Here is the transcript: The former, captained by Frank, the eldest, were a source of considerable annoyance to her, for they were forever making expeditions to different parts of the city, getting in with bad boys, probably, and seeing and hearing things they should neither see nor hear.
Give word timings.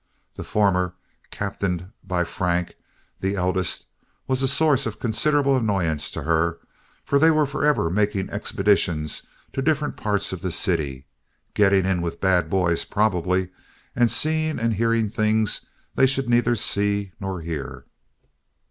The 0.33 0.43
former, 0.43 0.95
captained 1.29 1.91
by 2.03 2.23
Frank, 2.23 2.73
the 3.19 3.35
eldest, 3.35 3.85
were 4.27 4.33
a 4.33 4.47
source 4.47 4.87
of 4.87 4.97
considerable 4.99 5.55
annoyance 5.55 6.09
to 6.09 6.23
her, 6.23 6.57
for 7.03 7.19
they 7.19 7.29
were 7.29 7.45
forever 7.45 7.87
making 7.91 8.27
expeditions 8.31 9.21
to 9.53 9.61
different 9.61 9.97
parts 9.97 10.33
of 10.33 10.41
the 10.41 10.49
city, 10.49 11.05
getting 11.53 11.85
in 11.85 12.01
with 12.01 12.19
bad 12.19 12.49
boys, 12.49 12.83
probably, 12.83 13.49
and 13.95 14.09
seeing 14.09 14.57
and 14.57 14.73
hearing 14.73 15.07
things 15.07 15.67
they 15.93 16.07
should 16.07 16.27
neither 16.27 16.55
see 16.55 17.11
nor 17.19 17.41
hear. 17.41 17.85